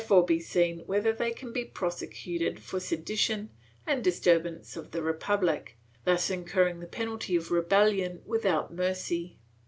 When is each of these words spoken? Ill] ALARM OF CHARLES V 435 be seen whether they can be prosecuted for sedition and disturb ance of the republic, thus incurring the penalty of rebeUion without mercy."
Ill] 0.01 0.07
ALARM 0.07 0.23
OF 0.23 0.27
CHARLES 0.29 0.41
V 0.41 0.47
435 0.47 0.75
be 0.75 0.75
seen 0.75 0.87
whether 0.87 1.13
they 1.13 1.31
can 1.31 1.53
be 1.53 1.65
prosecuted 1.65 2.59
for 2.59 2.79
sedition 2.79 3.49
and 3.85 4.03
disturb 4.03 4.47
ance 4.47 4.75
of 4.75 4.89
the 4.89 5.03
republic, 5.03 5.77
thus 6.05 6.31
incurring 6.31 6.79
the 6.79 6.87
penalty 6.87 7.35
of 7.35 7.49
rebeUion 7.49 8.25
without 8.25 8.73
mercy." 8.73 9.37